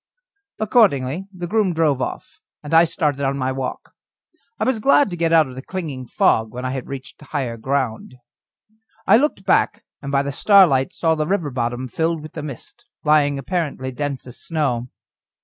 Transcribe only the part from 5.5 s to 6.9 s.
the clinging fog, when I